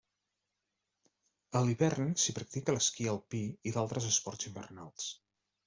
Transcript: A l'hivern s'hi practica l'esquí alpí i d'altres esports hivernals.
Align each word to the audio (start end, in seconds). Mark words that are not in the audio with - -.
A 1.59 1.61
l'hivern 1.65 2.09
s'hi 2.23 2.35
practica 2.39 2.77
l'esquí 2.77 3.09
alpí 3.13 3.45
i 3.73 3.77
d'altres 3.79 4.11
esports 4.15 4.51
hivernals. 4.53 5.15